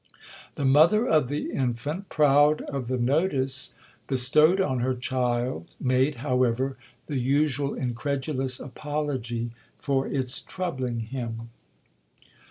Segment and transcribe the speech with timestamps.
[0.55, 3.75] The mother of the infant, proud of the notice
[4.07, 11.51] bestowed on her child, made, however, the usual incredulous apology for its troubling him.